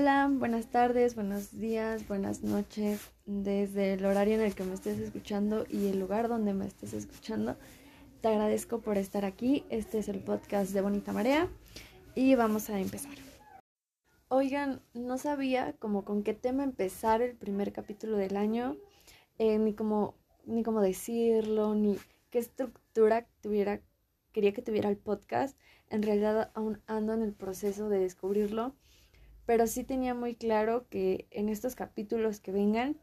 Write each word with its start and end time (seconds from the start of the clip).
Hola, 0.00 0.30
buenas 0.32 0.70
tardes, 0.70 1.14
buenos 1.14 1.58
días, 1.60 2.08
buenas 2.08 2.42
noches, 2.42 3.10
desde 3.26 3.92
el 3.92 4.06
horario 4.06 4.36
en 4.36 4.40
el 4.40 4.54
que 4.54 4.64
me 4.64 4.72
estés 4.72 4.98
escuchando 4.98 5.66
y 5.68 5.88
el 5.88 6.00
lugar 6.00 6.28
donde 6.28 6.54
me 6.54 6.66
estés 6.66 6.94
escuchando. 6.94 7.58
Te 8.22 8.28
agradezco 8.28 8.80
por 8.80 8.96
estar 8.96 9.26
aquí. 9.26 9.62
Este 9.68 9.98
es 9.98 10.08
el 10.08 10.20
podcast 10.20 10.72
de 10.72 10.80
Bonita 10.80 11.12
Marea 11.12 11.50
y 12.14 12.34
vamos 12.34 12.70
a 12.70 12.80
empezar. 12.80 13.12
Oigan, 14.28 14.80
no 14.94 15.18
sabía 15.18 15.74
como 15.74 16.06
con 16.06 16.22
qué 16.22 16.32
tema 16.32 16.64
empezar 16.64 17.20
el 17.20 17.36
primer 17.36 17.70
capítulo 17.70 18.16
del 18.16 18.38
año, 18.38 18.78
eh, 19.36 19.58
ni 19.58 19.74
cómo 19.74 20.14
ni 20.46 20.62
cómo 20.62 20.80
decirlo, 20.80 21.74
ni 21.74 21.98
qué 22.30 22.38
estructura 22.38 23.26
tuviera, 23.42 23.82
quería 24.32 24.54
que 24.54 24.62
tuviera 24.62 24.88
el 24.88 24.96
podcast. 24.96 25.58
En 25.90 26.02
realidad 26.02 26.52
aún 26.54 26.80
ando 26.86 27.12
en 27.12 27.20
el 27.20 27.34
proceso 27.34 27.90
de 27.90 27.98
descubrirlo 27.98 28.74
pero 29.50 29.66
sí 29.66 29.82
tenía 29.82 30.14
muy 30.14 30.36
claro 30.36 30.86
que 30.90 31.26
en 31.32 31.48
estos 31.48 31.74
capítulos 31.74 32.38
que 32.38 32.52
vengan 32.52 33.00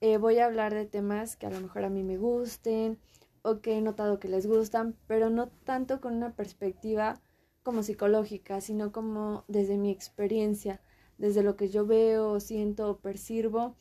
eh, 0.00 0.16
voy 0.16 0.38
a 0.38 0.46
hablar 0.46 0.72
de 0.72 0.86
temas 0.86 1.34
que 1.34 1.46
a 1.46 1.50
lo 1.50 1.60
mejor 1.60 1.82
a 1.82 1.90
mí 1.90 2.04
me 2.04 2.18
gusten 2.18 3.00
o 3.42 3.60
que 3.60 3.76
he 3.76 3.80
notado 3.80 4.20
que 4.20 4.28
les 4.28 4.46
gustan, 4.46 4.96
pero 5.08 5.28
no 5.28 5.48
tanto 5.48 6.00
con 6.00 6.14
una 6.14 6.36
perspectiva 6.36 7.20
como 7.64 7.82
psicológica, 7.82 8.60
sino 8.60 8.92
como 8.92 9.44
desde 9.48 9.76
mi 9.76 9.90
experiencia, 9.90 10.80
desde 11.18 11.42
lo 11.42 11.56
que 11.56 11.68
yo 11.68 11.84
veo, 11.84 12.38
siento 12.38 12.88
o 12.88 12.98
percibo, 12.98 13.74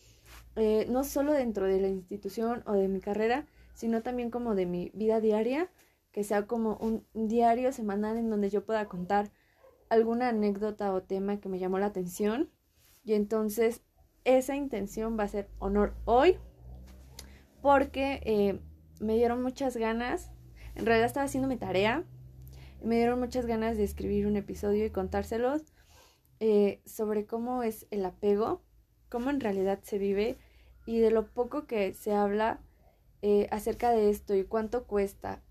eh, 0.55 0.87
no 0.89 1.03
solo 1.03 1.33
dentro 1.33 1.67
de 1.67 1.81
la 1.81 1.87
institución 1.89 2.63
o 2.65 2.73
de 2.73 2.87
mi 2.87 2.99
carrera, 2.99 3.45
sino 3.75 4.01
también 4.01 4.31
como 4.31 4.55
de 4.55 4.65
mi 4.65 4.89
vida 4.95 5.21
diaria, 5.21 5.69
que 6.11 6.23
sea 6.23 6.47
como 6.47 6.77
un 6.77 7.05
diario 7.13 7.71
semanal 7.71 8.17
en 8.17 8.31
donde 8.31 8.49
yo 8.49 8.65
pueda 8.65 8.87
contar 8.87 9.31
alguna 9.91 10.29
anécdota 10.29 10.93
o 10.93 11.03
tema 11.03 11.41
que 11.41 11.49
me 11.49 11.59
llamó 11.59 11.77
la 11.77 11.87
atención. 11.87 12.49
Y 13.03 13.13
entonces 13.13 13.81
esa 14.23 14.55
intención 14.55 15.19
va 15.19 15.25
a 15.25 15.27
ser 15.27 15.49
honor 15.59 15.93
hoy 16.05 16.37
porque 17.61 18.21
eh, 18.23 18.59
me 19.01 19.15
dieron 19.15 19.43
muchas 19.43 19.75
ganas, 19.75 20.31
en 20.75 20.85
realidad 20.85 21.07
estaba 21.07 21.25
haciendo 21.25 21.49
mi 21.49 21.57
tarea, 21.57 22.05
me 22.81 22.95
dieron 22.95 23.19
muchas 23.19 23.45
ganas 23.45 23.77
de 23.77 23.83
escribir 23.83 24.27
un 24.27 24.37
episodio 24.37 24.85
y 24.85 24.91
contárselos 24.91 25.61
eh, 26.39 26.81
sobre 26.85 27.25
cómo 27.25 27.61
es 27.61 27.85
el 27.91 28.05
apego, 28.05 28.63
cómo 29.09 29.29
en 29.29 29.41
realidad 29.41 29.79
se 29.83 29.97
vive 29.97 30.37
y 30.85 30.99
de 30.99 31.11
lo 31.11 31.27
poco 31.27 31.67
que 31.67 31.93
se 31.93 32.13
habla 32.13 32.61
eh, 33.21 33.47
acerca 33.51 33.91
de 33.91 34.09
esto 34.09 34.35
y 34.35 34.45
cuánto 34.45 34.87
cuesta. 34.87 35.43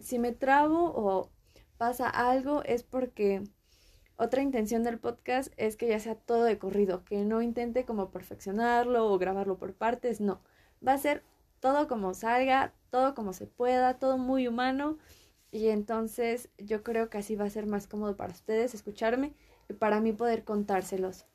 si 0.00 0.18
me 0.18 0.32
trabo 0.32 0.92
o 0.94 1.30
pasa 1.78 2.08
algo 2.08 2.62
es 2.64 2.82
porque 2.82 3.42
otra 4.16 4.42
intención 4.42 4.82
del 4.82 4.98
podcast 4.98 5.52
es 5.56 5.76
que 5.76 5.88
ya 5.88 6.00
sea 6.00 6.16
todo 6.16 6.42
de 6.42 6.58
corrido, 6.58 7.04
que 7.04 7.24
no 7.24 7.40
intente 7.40 7.84
como 7.84 8.10
perfeccionarlo 8.10 9.06
o 9.10 9.18
grabarlo 9.18 9.58
por 9.58 9.74
partes, 9.74 10.20
no. 10.20 10.40
Va 10.86 10.94
a 10.94 10.98
ser 10.98 11.22
todo 11.60 11.88
como 11.88 12.14
salga, 12.14 12.74
todo 12.90 13.14
como 13.14 13.32
se 13.32 13.46
pueda, 13.46 13.98
todo 13.98 14.18
muy 14.18 14.48
humano 14.48 14.98
y 15.50 15.68
entonces 15.68 16.50
yo 16.58 16.82
creo 16.82 17.08
que 17.10 17.18
así 17.18 17.36
va 17.36 17.44
a 17.44 17.50
ser 17.50 17.66
más 17.66 17.86
cómodo 17.86 18.16
para 18.16 18.32
ustedes 18.32 18.74
escucharme 18.74 19.34
y 19.68 19.74
para 19.74 20.00
mí 20.00 20.12
poder 20.12 20.44
contárselos. 20.44 21.26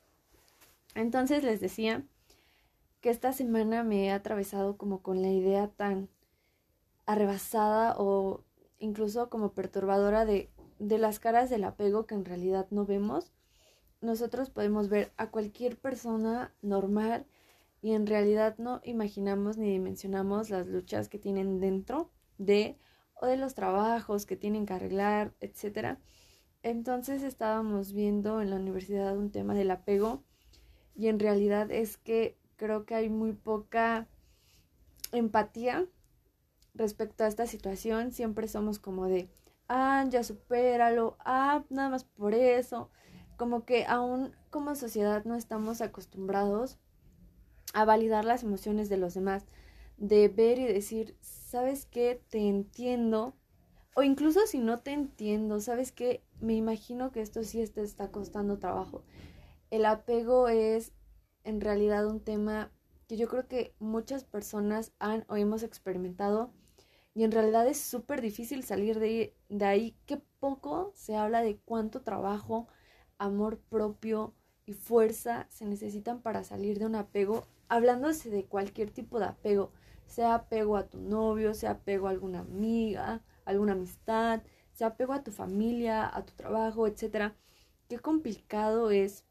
Entonces 0.94 1.42
les 1.42 1.60
decía 1.60 2.04
que 3.00 3.10
esta 3.10 3.32
semana 3.32 3.82
me 3.82 4.06
he 4.06 4.10
atravesado 4.12 4.76
como 4.76 5.02
con 5.02 5.22
la 5.22 5.28
idea 5.28 5.68
tan 5.68 6.08
arrebasada 7.06 7.94
o 7.98 8.44
incluso 8.84 9.30
como 9.30 9.52
perturbadora 9.52 10.24
de, 10.24 10.50
de 10.78 10.98
las 10.98 11.18
caras 11.18 11.50
del 11.50 11.64
apego 11.64 12.06
que 12.06 12.14
en 12.14 12.24
realidad 12.24 12.66
no 12.70 12.84
vemos. 12.84 13.32
Nosotros 14.00 14.50
podemos 14.50 14.88
ver 14.88 15.12
a 15.16 15.30
cualquier 15.30 15.78
persona 15.78 16.54
normal 16.62 17.26
y 17.80 17.92
en 17.92 18.06
realidad 18.06 18.56
no 18.58 18.80
imaginamos 18.84 19.56
ni 19.56 19.70
dimensionamos 19.70 20.50
las 20.50 20.66
luchas 20.66 21.08
que 21.08 21.18
tienen 21.18 21.60
dentro 21.60 22.10
de 22.38 22.78
o 23.14 23.26
de 23.26 23.36
los 23.36 23.54
trabajos 23.54 24.26
que 24.26 24.36
tienen 24.36 24.66
que 24.66 24.74
arreglar, 24.74 25.34
etcétera. 25.40 25.98
Entonces 26.62 27.22
estábamos 27.22 27.92
viendo 27.92 28.42
en 28.42 28.50
la 28.50 28.56
universidad 28.56 29.16
un 29.16 29.30
tema 29.30 29.54
del 29.54 29.70
apego 29.70 30.22
y 30.94 31.08
en 31.08 31.18
realidad 31.18 31.70
es 31.70 31.96
que 31.96 32.36
creo 32.56 32.84
que 32.84 32.94
hay 32.94 33.08
muy 33.08 33.32
poca 33.32 34.08
empatía 35.12 35.86
respecto 36.74 37.24
a 37.24 37.28
esta 37.28 37.46
situación 37.46 38.12
siempre 38.12 38.48
somos 38.48 38.78
como 38.78 39.06
de, 39.06 39.28
ah, 39.68 40.04
ya 40.08 40.22
supéralo, 40.22 41.16
ah, 41.20 41.64
nada 41.70 41.88
más 41.88 42.04
por 42.04 42.34
eso. 42.34 42.90
Como 43.36 43.64
que 43.64 43.84
aún 43.86 44.32
como 44.50 44.74
sociedad 44.74 45.24
no 45.24 45.34
estamos 45.34 45.80
acostumbrados 45.80 46.78
a 47.72 47.84
validar 47.84 48.24
las 48.24 48.42
emociones 48.44 48.88
de 48.88 48.96
los 48.96 49.14
demás, 49.14 49.44
de 49.96 50.28
ver 50.28 50.58
y 50.58 50.64
decir, 50.64 51.16
¿sabes 51.20 51.86
qué? 51.86 52.22
Te 52.28 52.38
entiendo. 52.38 53.34
O 53.96 54.02
incluso 54.02 54.46
si 54.46 54.58
no 54.58 54.80
te 54.80 54.92
entiendo, 54.92 55.60
¿sabes 55.60 55.92
qué? 55.92 56.22
Me 56.40 56.54
imagino 56.54 57.12
que 57.12 57.20
esto 57.20 57.42
sí 57.44 57.64
te 57.68 57.82
está 57.82 58.10
costando 58.10 58.58
trabajo. 58.58 59.02
El 59.70 59.86
apego 59.86 60.48
es 60.48 60.92
en 61.44 61.60
realidad 61.60 62.06
un 62.06 62.20
tema 62.20 62.70
que 63.08 63.16
yo 63.16 63.28
creo 63.28 63.46
que 63.46 63.74
muchas 63.78 64.24
personas 64.24 64.92
han 64.98 65.24
o 65.28 65.36
hemos 65.36 65.62
experimentado 65.62 66.52
y 67.14 67.22
en 67.24 67.32
realidad 67.32 67.66
es 67.68 67.80
súper 67.80 68.20
difícil 68.20 68.64
salir 68.64 68.98
de, 68.98 69.36
de 69.48 69.64
ahí. 69.64 69.96
Que 70.06 70.18
poco 70.40 70.92
se 70.94 71.16
habla 71.16 71.42
de 71.42 71.58
cuánto 71.58 72.02
trabajo, 72.02 72.68
amor 73.18 73.60
propio 73.60 74.34
y 74.66 74.72
fuerza 74.72 75.46
se 75.50 75.64
necesitan 75.64 76.20
para 76.22 76.42
salir 76.44 76.78
de 76.78 76.86
un 76.86 76.96
apego. 76.96 77.46
Hablándose 77.68 78.30
de 78.30 78.46
cualquier 78.46 78.90
tipo 78.90 79.20
de 79.20 79.26
apego. 79.26 79.72
Sea 80.06 80.34
apego 80.34 80.76
a 80.76 80.88
tu 80.88 81.00
novio, 81.00 81.54
sea 81.54 81.72
apego 81.72 82.08
a 82.08 82.10
alguna 82.10 82.40
amiga, 82.40 83.22
alguna 83.44 83.72
amistad, 83.72 84.42
sea 84.72 84.88
apego 84.88 85.12
a 85.12 85.22
tu 85.22 85.30
familia, 85.30 86.14
a 86.14 86.24
tu 86.26 86.34
trabajo, 86.34 86.86
etc. 86.88 87.32
Qué 87.88 87.98
complicado 88.00 88.90
es 88.90 89.24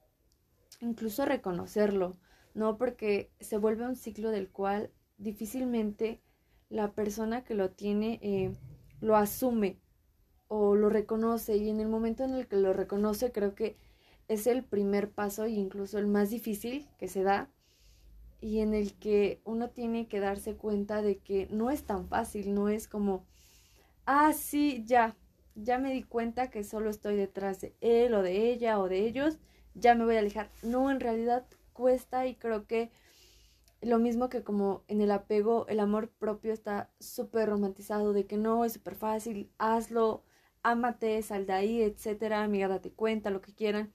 incluso 0.79 1.25
reconocerlo, 1.25 2.17
¿no? 2.53 2.77
Porque 2.77 3.31
se 3.41 3.57
vuelve 3.57 3.85
un 3.85 3.95
ciclo 3.95 4.31
del 4.31 4.49
cual 4.49 4.91
difícilmente 5.17 6.22
la 6.73 6.91
persona 6.91 7.43
que 7.43 7.53
lo 7.53 7.69
tiene 7.69 8.19
eh, 8.23 8.51
lo 8.99 9.15
asume 9.15 9.77
o 10.47 10.75
lo 10.75 10.89
reconoce 10.89 11.55
y 11.57 11.69
en 11.69 11.79
el 11.79 11.87
momento 11.87 12.23
en 12.23 12.33
el 12.33 12.47
que 12.47 12.57
lo 12.57 12.73
reconoce 12.73 13.31
creo 13.31 13.53
que 13.53 13.77
es 14.27 14.47
el 14.47 14.63
primer 14.63 15.11
paso 15.11 15.43
e 15.43 15.51
incluso 15.51 15.99
el 15.99 16.07
más 16.07 16.31
difícil 16.31 16.87
que 16.97 17.07
se 17.07 17.21
da 17.21 17.49
y 18.41 18.59
en 18.59 18.73
el 18.73 18.93
que 18.95 19.39
uno 19.45 19.69
tiene 19.69 20.07
que 20.07 20.19
darse 20.19 20.55
cuenta 20.55 21.01
de 21.01 21.19
que 21.19 21.47
no 21.51 21.69
es 21.69 21.83
tan 21.83 22.07
fácil, 22.09 22.53
no 22.53 22.67
es 22.69 22.87
como, 22.87 23.23
ah, 24.05 24.33
sí, 24.33 24.83
ya, 24.85 25.15
ya 25.55 25.77
me 25.77 25.93
di 25.93 26.03
cuenta 26.03 26.49
que 26.49 26.63
solo 26.63 26.89
estoy 26.89 27.15
detrás 27.15 27.61
de 27.61 27.73
él 27.79 28.13
o 28.15 28.21
de 28.21 28.51
ella 28.51 28.79
o 28.79 28.89
de 28.89 29.05
ellos, 29.05 29.37
ya 29.75 29.95
me 29.95 30.03
voy 30.03 30.15
a 30.15 30.19
alejar. 30.19 30.49
No, 30.61 30.91
en 30.91 30.99
realidad 30.99 31.45
cuesta 31.71 32.27
y 32.27 32.35
creo 32.35 32.67
que 32.67 32.91
lo 33.85 33.99
mismo 33.99 34.29
que 34.29 34.43
como 34.43 34.83
en 34.87 35.01
el 35.01 35.11
apego, 35.11 35.67
el 35.67 35.79
amor 35.79 36.09
propio 36.09 36.53
está 36.53 36.91
súper 36.99 37.49
romantizado 37.49 38.13
de 38.13 38.25
que 38.25 38.37
no, 38.37 38.65
es 38.65 38.73
súper 38.73 38.95
fácil, 38.95 39.51
hazlo, 39.57 40.23
ámate, 40.63 41.21
sal 41.21 41.45
de 41.45 41.53
ahí, 41.53 41.81
etcétera, 41.81 42.43
amiga, 42.43 42.67
date 42.67 42.91
cuenta, 42.91 43.29
lo 43.29 43.41
que 43.41 43.53
quieran. 43.53 43.93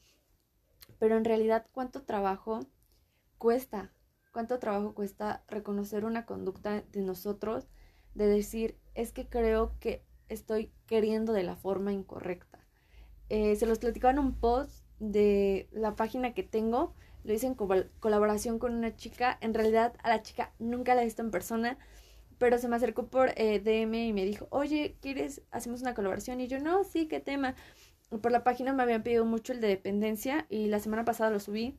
Pero 0.98 1.16
en 1.16 1.24
realidad, 1.24 1.66
¿cuánto 1.72 2.02
trabajo 2.02 2.60
cuesta? 3.38 3.92
¿Cuánto 4.32 4.58
trabajo 4.58 4.94
cuesta 4.94 5.44
reconocer 5.48 6.04
una 6.04 6.26
conducta 6.26 6.82
de 6.92 7.02
nosotros, 7.02 7.68
de 8.14 8.26
decir, 8.26 8.78
es 8.94 9.12
que 9.12 9.28
creo 9.28 9.74
que 9.80 10.04
estoy 10.28 10.72
queriendo 10.86 11.32
de 11.32 11.42
la 11.44 11.56
forma 11.56 11.92
incorrecta? 11.92 12.66
Eh, 13.30 13.56
se 13.56 13.66
los 13.66 13.78
platicaba 13.78 14.12
en 14.12 14.18
un 14.18 14.34
post 14.38 14.84
de 14.98 15.68
la 15.72 15.96
página 15.96 16.34
que 16.34 16.42
tengo, 16.42 16.94
lo 17.28 17.34
hice 17.34 17.46
en 17.46 17.54
colaboración 17.54 18.58
con 18.58 18.74
una 18.74 18.96
chica. 18.96 19.36
En 19.42 19.52
realidad 19.52 19.92
a 20.02 20.08
la 20.08 20.22
chica 20.22 20.54
nunca 20.58 20.94
la 20.94 21.02
he 21.02 21.04
visto 21.04 21.20
en 21.20 21.30
persona, 21.30 21.76
pero 22.38 22.56
se 22.56 22.68
me 22.68 22.76
acercó 22.76 23.08
por 23.08 23.32
eh, 23.36 23.60
DM 23.60 23.94
y 23.96 24.12
me 24.14 24.24
dijo, 24.24 24.48
oye, 24.50 24.96
¿quieres? 25.02 25.42
Hacemos 25.50 25.82
una 25.82 25.92
colaboración. 25.92 26.40
Y 26.40 26.48
yo, 26.48 26.58
no, 26.58 26.84
sí, 26.84 27.06
¿qué 27.06 27.20
tema? 27.20 27.54
Por 28.22 28.32
la 28.32 28.44
página 28.44 28.72
me 28.72 28.82
habían 28.82 29.02
pedido 29.02 29.26
mucho 29.26 29.52
el 29.52 29.60
de 29.60 29.68
dependencia 29.68 30.46
y 30.48 30.68
la 30.68 30.80
semana 30.80 31.04
pasada 31.04 31.30
lo 31.30 31.38
subí. 31.38 31.76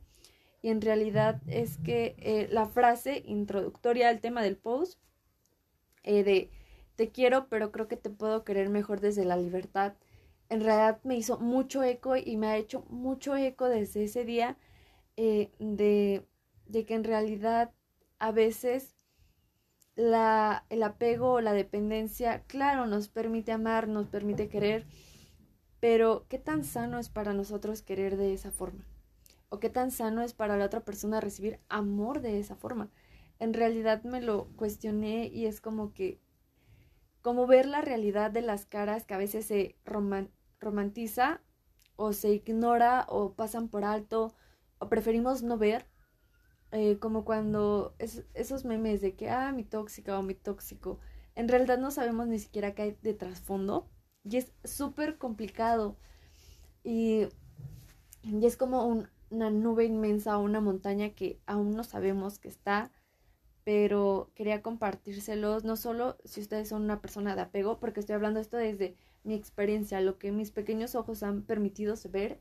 Y 0.62 0.68
en 0.68 0.80
realidad 0.80 1.42
es 1.48 1.78
que 1.78 2.14
eh, 2.18 2.46
la 2.52 2.66
frase 2.66 3.20
introductoria 3.26 4.08
al 4.08 4.20
tema 4.20 4.42
del 4.44 4.56
post 4.56 5.00
eh, 6.04 6.22
de 6.22 6.50
te 6.94 7.10
quiero, 7.10 7.48
pero 7.48 7.72
creo 7.72 7.88
que 7.88 7.96
te 7.96 8.10
puedo 8.10 8.44
querer 8.44 8.68
mejor 8.68 9.00
desde 9.00 9.24
la 9.24 9.36
libertad, 9.36 9.94
en 10.48 10.60
realidad 10.60 11.00
me 11.02 11.16
hizo 11.16 11.38
mucho 11.40 11.82
eco 11.82 12.16
y 12.16 12.36
me 12.36 12.48
ha 12.48 12.56
hecho 12.56 12.84
mucho 12.88 13.34
eco 13.36 13.68
desde 13.68 14.04
ese 14.04 14.24
día 14.24 14.56
eh, 15.22 15.50
de, 15.58 16.26
de, 16.66 16.86
que 16.86 16.94
en 16.94 17.04
realidad 17.04 17.72
a 18.18 18.32
veces 18.32 18.96
la, 19.96 20.64
el 20.70 20.82
apego 20.82 21.32
o 21.34 21.40
la 21.40 21.52
dependencia, 21.52 22.44
claro, 22.46 22.86
nos 22.86 23.08
permite 23.08 23.52
amar, 23.52 23.88
nos 23.88 24.08
permite 24.08 24.48
querer, 24.48 24.86
pero 25.80 26.26
¿qué 26.28 26.38
tan 26.38 26.64
sano 26.64 26.98
es 26.98 27.10
para 27.10 27.34
nosotros 27.34 27.82
querer 27.82 28.16
de 28.16 28.32
esa 28.32 28.50
forma? 28.50 28.86
o 29.50 29.58
qué 29.58 29.68
tan 29.68 29.90
sano 29.90 30.22
es 30.22 30.32
para 30.32 30.56
la 30.56 30.64
otra 30.64 30.84
persona 30.84 31.20
recibir 31.20 31.60
amor 31.68 32.22
de 32.22 32.38
esa 32.38 32.56
forma. 32.56 32.88
En 33.38 33.52
realidad 33.52 34.02
me 34.04 34.22
lo 34.22 34.46
cuestioné 34.56 35.26
y 35.26 35.46
es 35.46 35.60
como 35.60 35.92
que, 35.92 36.20
como 37.20 37.46
ver 37.46 37.66
la 37.66 37.82
realidad 37.82 38.30
de 38.30 38.42
las 38.42 38.64
caras 38.64 39.04
que 39.04 39.14
a 39.14 39.18
veces 39.18 39.46
se 39.46 39.76
romantiza 40.60 41.42
o 41.96 42.12
se 42.12 42.30
ignora 42.30 43.06
o 43.08 43.34
pasan 43.34 43.68
por 43.68 43.84
alto 43.84 44.32
o 44.80 44.88
preferimos 44.88 45.42
no 45.42 45.56
ver, 45.56 45.86
eh, 46.72 46.98
como 46.98 47.24
cuando 47.24 47.94
esos 47.98 48.64
memes 48.64 49.00
de 49.00 49.14
que, 49.14 49.30
ah, 49.30 49.52
mi 49.52 49.64
tóxica 49.64 50.18
o 50.18 50.22
mi 50.22 50.34
tóxico, 50.34 50.98
en 51.36 51.48
realidad 51.48 51.78
no 51.78 51.90
sabemos 51.90 52.26
ni 52.26 52.38
siquiera 52.38 52.74
qué 52.74 52.82
hay 52.82 52.98
de 53.02 53.14
trasfondo 53.14 53.88
y 54.24 54.36
es 54.36 54.52
súper 54.64 55.18
complicado 55.18 55.96
y, 56.82 57.28
y, 58.22 58.44
es 58.46 58.56
como 58.56 58.86
una 59.30 59.50
nube 59.50 59.84
inmensa 59.84 60.38
o 60.38 60.42
una 60.42 60.60
montaña 60.60 61.10
que 61.10 61.40
aún 61.46 61.76
no 61.76 61.84
sabemos 61.84 62.38
que 62.38 62.48
está, 62.48 62.90
pero 63.64 64.30
quería 64.34 64.62
compartírselos, 64.62 65.64
no 65.64 65.76
solo 65.76 66.16
si 66.24 66.40
ustedes 66.40 66.68
son 66.68 66.82
una 66.82 67.00
persona 67.00 67.36
de 67.36 67.42
apego, 67.42 67.78
porque 67.78 68.00
estoy 68.00 68.14
hablando 68.14 68.40
esto 68.40 68.56
desde 68.56 68.96
mi 69.22 69.34
experiencia, 69.34 70.00
lo 70.00 70.18
que 70.18 70.32
mis 70.32 70.50
pequeños 70.50 70.94
ojos 70.94 71.22
han 71.22 71.42
permitido 71.42 71.94
ver. 72.10 72.40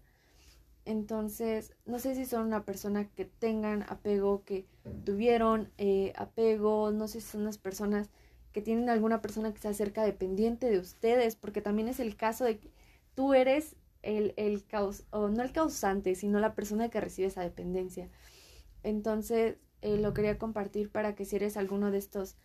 Entonces, 0.90 1.76
no 1.86 2.00
sé 2.00 2.16
si 2.16 2.26
son 2.26 2.48
una 2.48 2.66
persona 2.66 3.08
que 3.12 3.24
tengan 3.26 3.84
apego, 3.90 4.44
que 4.44 4.66
tuvieron 5.06 5.72
eh, 5.78 6.14
apego, 6.16 6.90
no 6.90 7.08
sé 7.08 7.22
si 7.22 7.28
son 7.28 7.42
unas 7.42 7.60
personas 7.60 8.10
que 8.54 8.64
tienen 8.64 8.90
alguna 8.90 9.22
persona 9.22 9.54
que 9.54 9.60
se 9.60 9.68
acerca 9.68 10.04
dependiente 10.04 10.68
de 10.72 10.80
ustedes, 10.80 11.36
porque 11.36 11.62
también 11.62 11.90
es 11.90 12.00
el 12.00 12.16
caso 12.16 12.44
de 12.44 12.58
que 12.58 12.72
tú 13.14 13.36
eres 13.36 13.76
el, 14.02 14.34
el 14.36 14.66
o 15.12 15.30
no 15.30 15.44
el 15.44 15.52
causante, 15.52 16.16
sino 16.16 16.40
la 16.40 16.56
persona 16.56 16.90
que 16.90 17.00
recibe 17.00 17.28
esa 17.28 17.44
dependencia. 17.44 18.10
Entonces, 18.82 19.58
eh, 19.84 19.98
lo 19.98 20.16
quería 20.16 20.40
compartir 20.40 20.92
para 20.92 21.14
que 21.14 21.24
si 21.24 21.36
eres 21.36 21.56
alguno 21.56 21.92
de 21.92 22.00
estos 22.00 22.36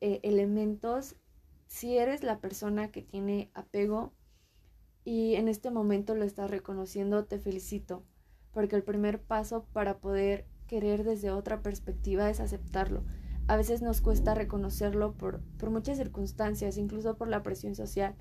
eh, 0.00 0.20
elementos, 0.22 1.16
si 1.66 1.98
eres 1.98 2.22
la 2.22 2.38
persona 2.38 2.90
que 2.90 3.02
tiene 3.02 3.50
apego 3.52 4.14
y 5.04 5.34
en 5.36 5.48
este 5.48 5.70
momento 5.70 6.14
lo 6.14 6.24
estás 6.24 6.50
reconociendo, 6.50 7.24
te 7.24 7.38
felicito, 7.38 8.04
porque 8.52 8.76
el 8.76 8.82
primer 8.82 9.20
paso 9.20 9.64
para 9.72 9.98
poder 9.98 10.46
querer 10.66 11.04
desde 11.04 11.30
otra 11.30 11.62
perspectiva 11.62 12.28
es 12.30 12.40
aceptarlo. 12.40 13.02
A 13.48 13.56
veces 13.56 13.82
nos 13.82 14.00
cuesta 14.00 14.34
reconocerlo 14.34 15.14
por, 15.14 15.40
por 15.58 15.70
muchas 15.70 15.98
circunstancias, 15.98 16.76
incluso 16.76 17.16
por 17.16 17.28
la 17.28 17.42
presión 17.42 17.74
social, 17.74 18.14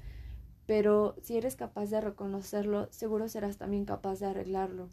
pero 0.65 1.15
si 1.21 1.37
eres 1.37 1.55
capaz 1.55 1.89
de 1.89 2.01
reconocerlo, 2.01 2.87
seguro 2.91 3.27
serás 3.27 3.57
también 3.57 3.85
capaz 3.85 4.19
de 4.19 4.27
arreglarlo. 4.27 4.89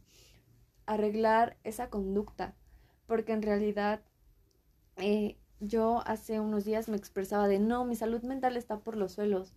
Arreglar 0.87 1.57
esa 1.65 1.91
conducta, 1.91 2.55
porque 3.07 3.33
en 3.33 3.43
realidad 3.43 4.03
eh, 4.97 5.37
yo 5.61 6.03
hace 6.07 6.41
unos 6.41 6.65
días 6.65 6.89
me 6.89 6.97
expresaba 6.97 7.49
de 7.49 7.59
no, 7.59 7.85
mi 7.85 7.97
salud 7.97 8.23
mental 8.23 8.57
está 8.57 8.81
por 8.81 8.97
los 8.97 9.13
suelos. 9.13 9.55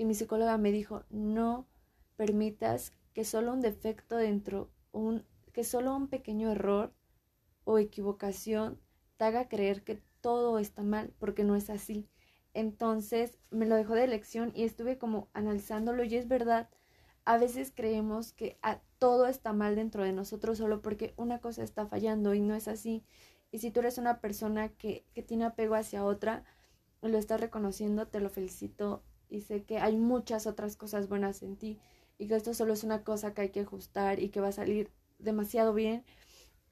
Y 0.00 0.06
mi 0.06 0.14
psicóloga 0.14 0.56
me 0.56 0.72
dijo, 0.72 1.04
no 1.10 1.68
permitas 2.16 2.94
que 3.12 3.22
solo 3.22 3.52
un 3.52 3.60
defecto 3.60 4.16
dentro, 4.16 4.70
un, 4.92 5.26
que 5.52 5.62
solo 5.62 5.94
un 5.94 6.08
pequeño 6.08 6.50
error 6.50 6.94
o 7.64 7.76
equivocación 7.76 8.80
te 9.18 9.26
haga 9.26 9.50
creer 9.50 9.84
que 9.84 10.00
todo 10.22 10.58
está 10.58 10.82
mal, 10.82 11.12
porque 11.18 11.44
no 11.44 11.54
es 11.54 11.68
así. 11.68 12.08
Entonces 12.54 13.36
me 13.50 13.66
lo 13.66 13.76
dejó 13.76 13.94
de 13.94 14.06
lección 14.06 14.52
y 14.54 14.62
estuve 14.62 14.96
como 14.96 15.28
analizándolo 15.34 16.02
y 16.02 16.16
es 16.16 16.28
verdad, 16.28 16.70
a 17.26 17.36
veces 17.36 17.70
creemos 17.70 18.32
que 18.32 18.58
todo 18.98 19.26
está 19.26 19.52
mal 19.52 19.76
dentro 19.76 20.02
de 20.02 20.14
nosotros 20.14 20.56
solo 20.56 20.80
porque 20.80 21.12
una 21.18 21.40
cosa 21.40 21.62
está 21.62 21.84
fallando 21.84 22.32
y 22.32 22.40
no 22.40 22.54
es 22.54 22.68
así. 22.68 23.04
Y 23.50 23.58
si 23.58 23.70
tú 23.70 23.80
eres 23.80 23.98
una 23.98 24.22
persona 24.22 24.70
que, 24.70 25.04
que 25.12 25.22
tiene 25.22 25.44
apego 25.44 25.74
hacia 25.74 26.06
otra, 26.06 26.44
lo 27.02 27.18
estás 27.18 27.38
reconociendo, 27.38 28.08
te 28.08 28.20
lo 28.20 28.30
felicito 28.30 29.04
y 29.30 29.40
sé 29.42 29.62
que 29.62 29.78
hay 29.78 29.96
muchas 29.96 30.46
otras 30.46 30.76
cosas 30.76 31.08
buenas 31.08 31.42
en 31.42 31.56
ti 31.56 31.78
y 32.18 32.26
que 32.26 32.36
esto 32.36 32.52
solo 32.52 32.74
es 32.74 32.84
una 32.84 33.02
cosa 33.02 33.32
que 33.32 33.42
hay 33.42 33.48
que 33.48 33.60
ajustar 33.60 34.20
y 34.20 34.28
que 34.28 34.40
va 34.40 34.48
a 34.48 34.52
salir 34.52 34.90
demasiado 35.18 35.72
bien. 35.72 36.04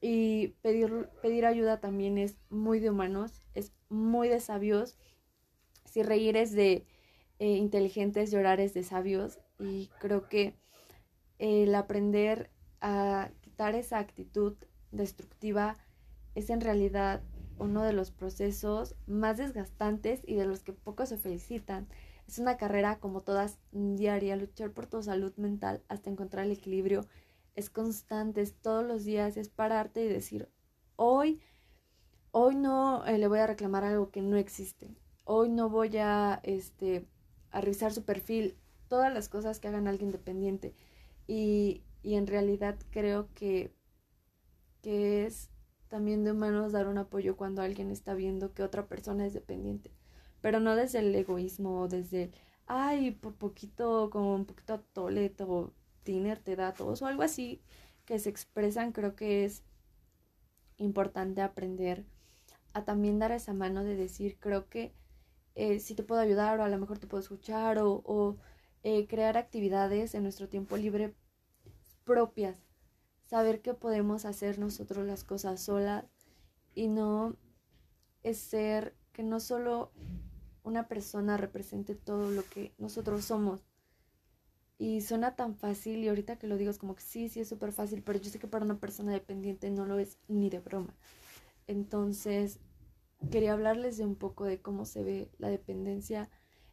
Y 0.01 0.49
pedir, 0.61 1.09
pedir 1.21 1.45
ayuda 1.45 1.79
también 1.79 2.17
es 2.17 2.37
muy 2.49 2.79
de 2.79 2.91
humanos, 2.91 3.41
es 3.55 3.73
muy 3.89 4.29
de 4.29 4.39
sabios. 4.39 4.95
Si 5.85 6.03
reír 6.03 6.37
es 6.37 6.51
de 6.51 6.85
eh, 7.39 7.55
inteligentes, 7.55 8.29
llorar 8.31 8.59
es 8.59 8.75
de 8.75 8.83
sabios. 8.83 9.39
Y 9.59 9.89
creo 9.99 10.29
que 10.29 10.53
el 11.39 11.73
aprender 11.73 12.51
a 12.79 13.31
quitar 13.41 13.73
esa 13.73 13.97
actitud 13.97 14.55
destructiva 14.91 15.77
es 16.35 16.49
en 16.49 16.61
realidad 16.61 17.23
uno 17.57 17.83
de 17.83 17.93
los 17.93 18.11
procesos 18.11 18.95
más 19.07 19.37
desgastantes 19.37 20.21
y 20.25 20.35
de 20.35 20.45
los 20.45 20.63
que 20.63 20.73
pocos 20.73 21.09
se 21.09 21.17
felicitan. 21.17 21.87
Es 22.29 22.37
una 22.37 22.57
carrera 22.57 22.99
como 22.99 23.21
todas 23.21 23.57
diaria, 23.71 24.35
luchar 24.35 24.71
por 24.71 24.85
tu 24.85 25.01
salud 25.01 25.33
mental 25.37 25.81
hasta 25.87 26.11
encontrar 26.11 26.45
el 26.45 26.51
equilibrio. 26.51 27.07
Es 27.55 27.71
constante, 27.71 28.41
es 28.41 28.53
todos 28.53 28.85
los 28.85 29.03
días, 29.03 29.35
es 29.35 29.49
pararte 29.49 30.05
y 30.05 30.07
decir, 30.07 30.47
hoy, 30.95 31.41
hoy 32.29 32.53
no 32.55 33.03
eh, 33.07 33.17
le 33.17 33.27
voy 33.27 33.39
a 33.39 33.47
reclamar 33.47 33.83
algo 33.83 34.11
que 34.11 34.21
no 34.21 34.37
existe. 34.37 34.95
Hoy 35.23 35.49
no 35.49 35.71
voy 35.71 35.97
a, 35.97 36.39
este, 36.43 37.07
a 37.49 37.61
revisar 37.61 37.93
su 37.93 38.05
perfil, 38.05 38.55
todas 38.89 39.11
las 39.11 39.27
cosas 39.27 39.59
que 39.59 39.67
hagan 39.67 39.87
alguien 39.87 40.11
dependiente. 40.11 40.75
Y, 41.25 41.81
y 42.03 42.13
en 42.13 42.27
realidad 42.27 42.77
creo 42.91 43.27
que, 43.33 43.73
que 44.83 45.25
es 45.25 45.49
también 45.87 46.23
de 46.23 46.33
humanos 46.33 46.73
dar 46.73 46.89
un 46.89 46.99
apoyo 46.99 47.35
cuando 47.35 47.63
alguien 47.63 47.89
está 47.89 48.13
viendo 48.13 48.53
que 48.53 48.61
otra 48.61 48.87
persona 48.87 49.25
es 49.25 49.33
dependiente, 49.33 49.91
pero 50.41 50.59
no 50.59 50.75
desde 50.75 50.99
el 50.99 51.15
egoísmo 51.15 51.81
o 51.81 51.87
desde 51.87 52.23
el, 52.23 52.31
ay, 52.67 53.11
por 53.11 53.35
poquito, 53.35 54.09
como 54.11 54.35
un 54.35 54.45
poquito 54.45 54.79
toleto 54.93 55.49
o 55.49 55.73
tiner 56.03 56.39
te 56.39 56.55
da 56.55 56.73
todos 56.73 57.01
o 57.01 57.07
algo 57.07 57.23
así 57.23 57.61
que 58.05 58.19
se 58.19 58.29
expresan, 58.29 58.91
creo 58.91 59.15
que 59.15 59.45
es 59.45 59.63
importante 60.77 61.41
aprender 61.41 62.05
a 62.73 62.85
también 62.85 63.19
dar 63.19 63.31
esa 63.31 63.53
mano 63.53 63.83
de 63.83 63.95
decir, 63.95 64.37
creo 64.39 64.69
que 64.69 64.93
eh, 65.55 65.79
si 65.79 65.95
te 65.95 66.03
puedo 66.03 66.21
ayudar 66.21 66.59
o 66.59 66.63
a 66.63 66.69
lo 66.69 66.77
mejor 66.77 66.99
te 66.99 67.07
puedo 67.07 67.21
escuchar 67.21 67.79
o, 67.79 68.01
o 68.05 68.37
eh, 68.83 69.07
crear 69.07 69.37
actividades 69.37 70.15
en 70.15 70.23
nuestro 70.23 70.47
tiempo 70.47 70.77
libre 70.77 71.13
propias. 72.05 72.57
Saber 73.25 73.61
que 73.61 73.73
podemos 73.73 74.25
hacer 74.25 74.57
nosotros 74.57 75.05
las 75.05 75.23
cosas 75.23 75.61
solas 75.61 76.05
y 76.73 76.87
no 76.87 77.35
es 78.23 78.37
ser 78.39 78.95
que 79.11 79.21
no 79.21 79.39
solo 79.39 79.91
una 80.69 80.87
persona 80.87 81.37
represente 81.37 81.95
todo 81.95 82.31
lo 82.31 82.43
que 82.43 82.73
nosotros 82.77 83.25
somos. 83.25 83.65
Y 84.77 85.01
suena 85.01 85.35
tan 85.35 85.55
fácil 85.55 86.03
y 86.03 86.07
ahorita 86.07 86.37
que 86.37 86.47
lo 86.47 86.55
digo 86.57 86.71
es 86.71 86.77
como 86.77 86.95
que 86.95 87.01
sí, 87.01 87.27
sí 87.27 87.41
es 87.41 87.49
súper 87.49 87.73
fácil, 87.73 88.01
pero 88.01 88.19
yo 88.19 88.29
sé 88.29 88.39
que 88.39 88.47
para 88.47 88.63
una 88.63 88.79
persona 88.79 89.11
dependiente 89.11 89.69
no 89.71 89.85
lo 89.85 89.99
es 89.99 90.19
ni 90.29 90.49
de 90.49 90.59
broma. 90.59 90.95
Entonces, 91.67 92.59
quería 93.31 93.53
hablarles 93.53 93.97
de 93.97 94.05
un 94.05 94.15
poco 94.15 94.45
de 94.45 94.61
cómo 94.61 94.85
se 94.85 95.03
ve 95.03 95.29
la 95.37 95.49
dependencia 95.49 96.29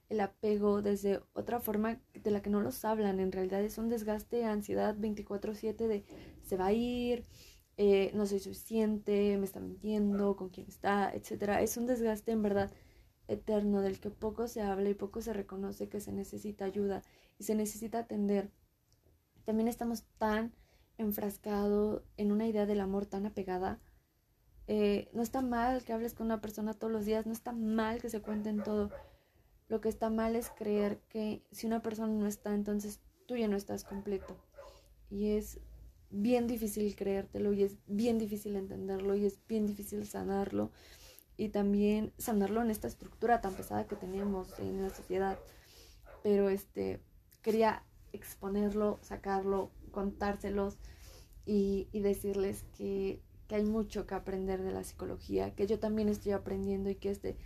el 0.09 0.21
apego 0.21 0.83
desde 0.83 1.21
otra 1.33 1.61
forma 1.61 2.01
de 2.15 2.31
la 2.31 2.43
que 2.43 2.51
no 2.51 2.61
los 2.61 2.85
hablan. 2.85 3.21
En 3.21 3.33
realidad 3.33 3.63
es 3.63 3.79
un 3.79 3.89
desgaste, 3.89 4.45
ansiedad 4.45 4.95
24/7 4.97 5.89
de 5.89 6.05
se 6.43 6.57
va 6.57 6.67
a 6.67 6.73
ir, 6.73 7.25
eh, 7.77 8.11
no 8.15 8.27
soy 8.27 8.39
suficiente, 8.39 9.37
me 9.37 9.45
está 9.45 9.61
mintiendo, 9.61 10.37
con 10.37 10.49
quién 10.51 10.67
está, 10.69 11.13
etc. 11.13 11.61
Es 11.61 11.77
un 11.77 11.87
desgaste 11.87 12.33
en 12.33 12.43
verdad 12.43 12.71
eterno 13.29 13.81
del 13.81 14.01
que 14.01 14.11
poco 14.11 14.49
se 14.49 14.63
habla 14.63 14.89
y 14.89 14.95
poco 14.95 15.21
se 15.21 15.33
reconoce 15.33 15.89
que 15.89 16.01
se 16.01 16.13
necesita 16.13 16.65
ayuda 16.65 17.03
y 17.39 17.45
se 17.45 17.55
necesita 17.55 18.01
atender. 18.01 18.51
También 19.45 19.69
estamos 19.69 20.05
tan 20.19 20.53
enfrascados 20.99 22.03
en 22.17 22.33
una 22.33 22.47
idea 22.47 22.67
del 22.67 22.81
amor 22.81 23.07
tan 23.07 23.27
apegada. 23.27 23.81
Eh, 24.69 25.09
no 25.13 25.23
está 25.23 25.43
mal 25.43 25.85
que 25.85 25.93
hables 25.93 26.15
con 26.15 26.27
una 26.27 26.41
persona 26.41 26.75
todos 26.75 26.93
los 26.93 27.05
días, 27.05 27.27
no 27.27 27.33
está 27.33 27.53
mal 27.53 28.01
que 28.01 28.11
se 28.11 28.21
cuenten 28.21 28.63
todo, 28.63 28.91
lo 29.69 29.81
que 29.81 29.89
está 29.89 30.11
mal 30.11 30.35
es 30.37 30.51
creer 30.51 31.01
que 31.09 31.45
si 31.53 31.67
una 31.67 31.83
persona 31.83 32.13
no 32.13 32.27
está, 32.27 32.55
entonces 32.55 33.01
tú 33.27 33.37
ya 33.37 33.49
no 33.49 33.57
estás 33.57 33.85
completo. 33.85 34.37
Y 35.11 35.31
es 35.33 35.61
bien 36.11 36.47
difícil 36.47 36.95
creértelo 36.97 37.53
y 37.53 37.65
es 37.65 37.77
bien 37.87 38.19
difícil 38.19 38.57
entenderlo 38.57 39.17
y 39.17 39.27
es 39.27 39.41
bien 39.49 39.67
difícil 39.67 40.07
sanarlo 40.07 40.71
y 41.37 41.51
también 41.51 42.13
sanarlo 42.19 42.63
en 42.63 42.71
esta 42.71 42.89
estructura 42.89 43.41
tan 43.41 43.55
pesada 43.55 43.87
que 43.87 43.97
tenemos 43.97 44.59
en 44.59 44.83
la 44.83 44.91
sociedad. 44.91 45.39
Pero 46.23 46.49
este 46.49 47.01
quería 47.43 47.83
exponerlo, 48.13 48.99
sacarlo, 49.03 49.71
contárselos 49.91 50.79
y, 51.45 51.89
decirles 51.93 52.65
que, 52.77 53.23
que 53.47 53.55
hay 53.57 53.65
mucho 53.65 54.07
que 54.07 54.15
aprender 54.15 54.63
de 54.63 54.73
la 54.73 54.83
psicología, 54.83 55.55
que 55.55 55.67
yo 55.67 55.79
también 55.79 56.09
estoy 56.09 56.33
aprendiendo 56.33 56.91
y 56.91 56.97
que 56.97 57.11
este 57.11 57.37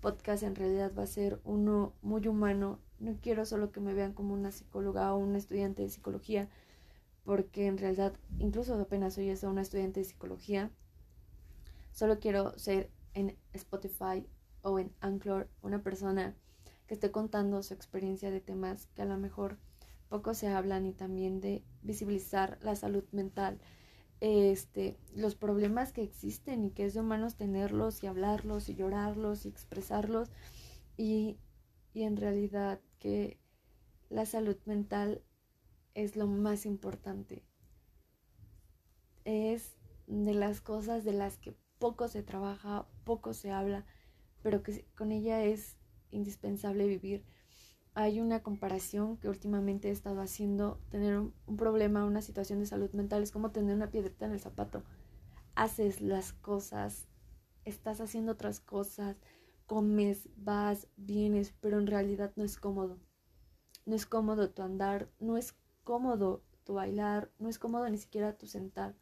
podcast 0.00 0.42
en 0.44 0.54
realidad 0.54 0.92
va 0.96 1.02
a 1.02 1.08
ser 1.08 1.40
uno 1.44 1.92
muy 2.02 2.28
humano. 2.28 2.78
No 3.00 3.16
quiero 3.20 3.44
solo 3.46 3.72
que 3.72 3.80
me 3.80 3.94
vean 3.94 4.12
como 4.12 4.34
una 4.34 4.52
psicóloga 4.52 5.12
o 5.12 5.18
un 5.18 5.34
estudiante 5.34 5.82
de 5.82 5.88
psicología, 5.88 6.48
porque 7.24 7.66
en 7.66 7.78
realidad, 7.78 8.14
incluso 8.38 8.74
apenas 8.74 9.14
soy 9.14 9.28
eso, 9.30 9.50
una 9.50 9.62
estudiante 9.62 10.00
de 10.00 10.04
psicología, 10.04 10.70
solo 11.92 12.20
quiero 12.20 12.56
ser 12.58 12.90
en 13.14 13.36
Spotify 13.52 14.26
o 14.62 14.78
en 14.78 14.92
Anchor 15.00 15.48
una 15.62 15.82
persona 15.82 16.34
que 16.86 16.94
esté 16.94 17.10
contando 17.10 17.62
su 17.62 17.74
experiencia 17.74 18.30
de 18.30 18.40
temas 18.40 18.86
que 18.94 19.02
a 19.02 19.06
lo 19.06 19.18
mejor 19.18 19.58
poco 20.08 20.34
se 20.34 20.48
hablan 20.48 20.86
y 20.86 20.92
también 20.92 21.40
de 21.40 21.62
visibilizar 21.82 22.58
la 22.62 22.74
salud 22.76 23.04
mental, 23.12 23.60
este, 24.20 24.96
los 25.14 25.34
problemas 25.34 25.92
que 25.92 26.02
existen 26.02 26.64
y 26.64 26.70
que 26.70 26.86
es 26.86 26.94
de 26.94 27.00
humanos 27.00 27.36
tenerlos 27.36 28.02
y 28.02 28.06
hablarlos 28.06 28.68
y 28.68 28.74
llorarlos 28.74 29.44
y 29.44 29.48
expresarlos 29.48 30.30
y, 30.96 31.38
y 31.92 32.02
en 32.02 32.16
realidad 32.16 32.80
que 32.98 33.38
la 34.08 34.24
salud 34.24 34.56
mental 34.64 35.22
es 35.94 36.16
lo 36.16 36.26
más 36.26 36.64
importante. 36.64 37.44
Es 39.24 39.76
de 40.06 40.32
las 40.32 40.60
cosas 40.62 41.04
de 41.04 41.12
las 41.12 41.36
que 41.36 41.54
poco 41.78 42.08
se 42.08 42.22
trabaja, 42.22 42.86
poco 43.04 43.32
se 43.34 43.50
habla, 43.50 43.84
pero 44.42 44.62
que 44.62 44.84
con 44.96 45.12
ella 45.12 45.42
es 45.44 45.76
indispensable 46.10 46.86
vivir. 46.86 47.24
Hay 47.94 48.20
una 48.20 48.42
comparación 48.42 49.16
que 49.16 49.28
últimamente 49.28 49.88
he 49.88 49.90
estado 49.90 50.20
haciendo, 50.20 50.80
tener 50.90 51.18
un, 51.18 51.34
problema, 51.56 52.04
una 52.04 52.22
situación 52.22 52.60
de 52.60 52.66
salud 52.66 52.90
mental 52.92 53.22
es 53.22 53.32
como 53.32 53.50
tener 53.50 53.74
una 53.74 53.90
piedrita 53.90 54.26
en 54.26 54.32
el 54.32 54.40
zapato. 54.40 54.84
Haces 55.54 56.00
las 56.00 56.32
cosas, 56.32 57.08
estás 57.64 58.00
haciendo 58.00 58.32
otras 58.32 58.60
cosas, 58.60 59.16
comes, 59.66 60.28
vas, 60.36 60.86
vienes, 60.96 61.54
pero 61.60 61.78
en 61.78 61.88
realidad 61.88 62.32
no 62.36 62.44
es 62.44 62.56
cómodo. 62.56 62.98
No 63.84 63.96
es 63.96 64.06
cómodo 64.06 64.50
tu 64.50 64.62
andar, 64.62 65.10
no 65.18 65.36
es 65.36 65.56
cómodo 65.82 66.44
tu 66.64 66.74
bailar, 66.74 67.32
no 67.38 67.48
es 67.48 67.58
cómodo 67.58 67.88
ni 67.88 67.98
siquiera 67.98 68.36
tu 68.36 68.46
sentar 68.46 68.94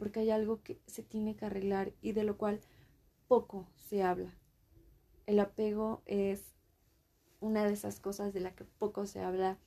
porque 0.00 0.20
hay 0.20 0.30
algo 0.30 0.62
que 0.62 0.80
se 0.86 1.02
tiene 1.02 1.36
que 1.36 1.44
arreglar 1.44 1.92
y 2.00 2.12
de 2.12 2.24
lo 2.24 2.38
cual 2.38 2.58
poco 3.28 3.68
se 3.76 4.02
habla. 4.02 4.34
El 5.26 5.38
apego 5.38 6.00
es 6.06 6.54
una 7.38 7.66
de 7.66 7.74
esas 7.74 8.00
cosas 8.00 8.32
de 8.32 8.40
la 8.40 8.54
que 8.54 8.64
poco 8.64 9.04
se 9.04 9.20
habla 9.20 9.58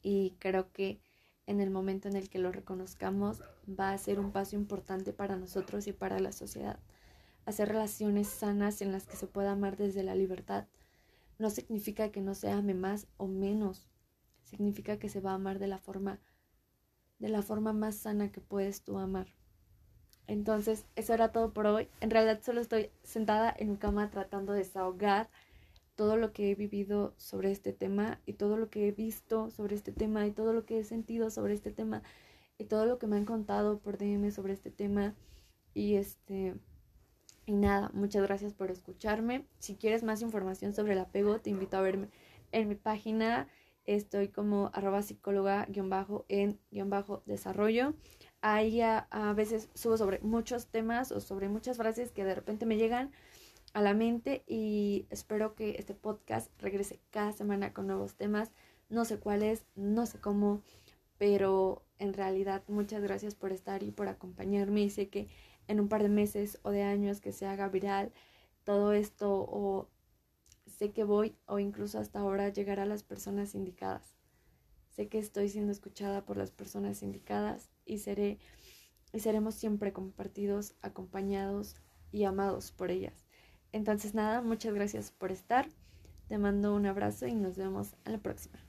y 0.00 0.30
creo 0.38 0.72
que 0.72 1.02
en 1.46 1.60
el 1.60 1.68
momento 1.68 2.08
en 2.08 2.16
el 2.16 2.30
que 2.30 2.38
lo 2.38 2.52
reconozcamos 2.52 3.42
va 3.68 3.92
a 3.92 3.98
ser 3.98 4.18
un 4.18 4.32
paso 4.32 4.56
importante 4.56 5.12
para 5.12 5.36
nosotros 5.36 5.86
y 5.88 5.92
para 5.92 6.20
la 6.20 6.32
sociedad. 6.32 6.80
Hacer 7.44 7.68
relaciones 7.68 8.28
sanas 8.28 8.80
en 8.80 8.92
las 8.92 9.06
que 9.06 9.16
se 9.16 9.26
pueda 9.26 9.52
amar 9.52 9.76
desde 9.76 10.04
la 10.04 10.14
libertad 10.14 10.68
no 11.38 11.50
significa 11.50 12.10
que 12.10 12.22
no 12.22 12.34
se 12.34 12.50
ame 12.50 12.72
más 12.72 13.08
o 13.18 13.26
menos, 13.26 13.90
significa 14.42 14.98
que 14.98 15.10
se 15.10 15.20
va 15.20 15.32
a 15.32 15.34
amar 15.34 15.58
de 15.58 15.66
la 15.66 15.78
forma 15.78 16.18
de 17.18 17.28
la 17.28 17.42
forma 17.42 17.72
más 17.72 17.96
sana 17.96 18.30
que 18.30 18.40
puedes 18.40 18.82
tú 18.82 18.98
amar. 18.98 19.28
Entonces, 20.26 20.84
eso 20.94 21.14
era 21.14 21.32
todo 21.32 21.52
por 21.52 21.66
hoy. 21.66 21.88
En 22.00 22.10
realidad 22.10 22.40
solo 22.42 22.60
estoy 22.60 22.90
sentada 23.02 23.54
en 23.56 23.70
mi 23.70 23.76
cama 23.78 24.10
tratando 24.10 24.52
de 24.52 24.58
desahogar 24.58 25.30
todo 25.96 26.16
lo 26.16 26.32
que 26.32 26.50
he 26.50 26.54
vivido 26.54 27.14
sobre 27.16 27.50
este 27.50 27.72
tema 27.72 28.20
y 28.24 28.34
todo 28.34 28.56
lo 28.56 28.70
que 28.70 28.86
he 28.86 28.92
visto 28.92 29.50
sobre 29.50 29.74
este 29.74 29.90
tema 29.90 30.26
y 30.26 30.30
todo 30.30 30.52
lo 30.52 30.64
que 30.64 30.78
he 30.78 30.84
sentido 30.84 31.30
sobre 31.30 31.54
este 31.54 31.72
tema 31.72 32.02
y 32.56 32.64
todo 32.64 32.86
lo 32.86 32.98
que 32.98 33.06
me 33.06 33.16
han 33.16 33.24
contado 33.24 33.80
por 33.80 33.98
DM 33.98 34.30
sobre 34.30 34.52
este 34.52 34.70
tema 34.70 35.14
y 35.74 35.94
este 35.94 36.54
y 37.46 37.52
nada, 37.52 37.90
muchas 37.94 38.22
gracias 38.22 38.52
por 38.52 38.70
escucharme. 38.70 39.46
Si 39.58 39.74
quieres 39.74 40.02
más 40.02 40.20
información 40.20 40.74
sobre 40.74 40.92
el 40.92 40.98
apego, 40.98 41.40
te 41.40 41.48
invito 41.48 41.78
a 41.78 41.80
verme 41.80 42.10
en 42.52 42.68
mi 42.68 42.74
página 42.74 43.48
Estoy 43.88 44.28
como 44.28 44.70
arroba 44.74 45.00
psicóloga 45.00 45.66
bajo 45.84 46.26
en 46.28 46.60
bajo 46.90 47.22
desarrollo. 47.24 47.94
Ahí 48.42 48.82
a, 48.82 49.08
veces 49.34 49.70
subo 49.72 49.96
sobre 49.96 50.18
muchos 50.18 50.66
temas 50.66 51.10
o 51.10 51.20
sobre 51.22 51.48
muchas 51.48 51.78
frases 51.78 52.12
que 52.12 52.22
de 52.22 52.34
repente 52.34 52.66
me 52.66 52.76
llegan 52.76 53.12
a 53.72 53.80
la 53.80 53.94
mente 53.94 54.44
y 54.46 55.06
espero 55.08 55.54
que 55.54 55.76
este 55.78 55.94
podcast 55.94 56.50
regrese 56.60 57.00
cada 57.08 57.32
semana 57.32 57.72
con 57.72 57.86
nuevos 57.86 58.14
temas. 58.14 58.52
No 58.90 59.06
sé 59.06 59.18
cuáles, 59.20 59.64
no 59.74 60.04
sé 60.04 60.20
cómo, 60.20 60.60
pero 61.16 61.82
en 61.98 62.12
realidad 62.12 62.64
muchas 62.68 63.02
gracias 63.02 63.36
por 63.36 63.52
estar 63.52 63.82
y 63.82 63.90
por 63.90 64.08
acompañarme 64.08 64.82
y 64.82 64.90
sé 64.90 65.08
que 65.08 65.28
en 65.66 65.80
un 65.80 65.88
par 65.88 66.02
de 66.02 66.10
meses 66.10 66.58
o 66.62 66.72
de 66.72 66.82
años 66.82 67.22
que 67.22 67.32
se 67.32 67.46
haga 67.46 67.70
viral 67.70 68.12
todo 68.64 68.92
esto 68.92 69.32
o 69.32 69.88
sé 70.78 70.92
que 70.92 71.02
voy 71.02 71.36
o 71.46 71.58
incluso 71.58 71.98
hasta 71.98 72.20
ahora 72.20 72.50
llegar 72.50 72.78
a 72.78 72.86
las 72.86 73.02
personas 73.02 73.56
indicadas. 73.56 74.14
Sé 74.90 75.08
que 75.08 75.18
estoy 75.18 75.48
siendo 75.48 75.72
escuchada 75.72 76.24
por 76.24 76.36
las 76.36 76.52
personas 76.52 77.02
indicadas 77.02 77.68
y 77.84 77.98
seré 77.98 78.38
y 79.12 79.20
seremos 79.20 79.56
siempre 79.56 79.92
compartidos, 79.92 80.74
acompañados 80.80 81.74
y 82.12 82.24
amados 82.24 82.70
por 82.70 82.92
ellas. 82.92 83.26
Entonces 83.72 84.14
nada, 84.14 84.40
muchas 84.40 84.72
gracias 84.72 85.10
por 85.10 85.32
estar. 85.32 85.68
Te 86.28 86.38
mando 86.38 86.74
un 86.74 86.86
abrazo 86.86 87.26
y 87.26 87.34
nos 87.34 87.56
vemos 87.56 87.96
a 88.04 88.10
la 88.10 88.18
próxima. 88.18 88.67